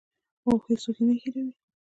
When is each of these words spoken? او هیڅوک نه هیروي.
او 0.45 0.53
هیڅوک 0.65 0.97
نه 1.07 1.13
هیروي. 1.21 1.51